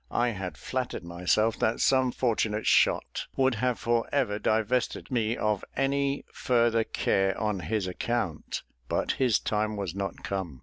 I 0.09 0.29
had 0.29 0.57
flattered 0.57 1.03
myself 1.03 1.59
that 1.59 1.79
some 1.79 2.11
fortunate 2.11 2.65
shot 2.65 3.27
would 3.35 3.53
have 3.61 3.77
for 3.77 4.09
ever 4.11 4.39
divested 4.39 5.11
me 5.11 5.37
of 5.37 5.63
any 5.77 6.25
further 6.33 6.83
care 6.83 7.39
on 7.39 7.59
his 7.59 7.85
account; 7.85 8.63
but 8.89 9.11
his 9.21 9.37
time 9.37 9.75
was 9.77 9.93
not 9.93 10.23
come. 10.23 10.59